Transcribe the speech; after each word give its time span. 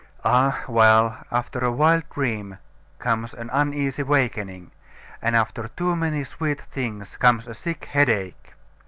Ah 0.25 0.63
well 0.67 1.23
After 1.31 1.59
a 1.59 1.71
wild 1.71 2.09
dream 2.09 2.57
comes 2.97 3.35
an 3.35 3.51
uneasy 3.53 4.01
wakening; 4.01 4.71
and 5.21 5.35
after 5.35 5.67
too 5.67 5.95
many 5.95 6.23
sweet 6.23 6.59
things, 6.59 7.17
comes 7.17 7.45
a 7.45 7.53
sick 7.53 7.85
headache. 7.85 8.55